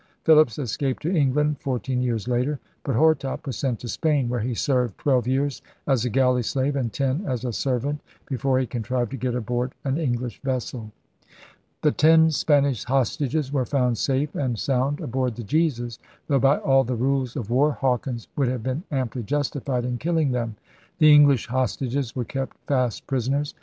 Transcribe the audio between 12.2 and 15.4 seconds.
Spanish hostages were found safe and sound aboard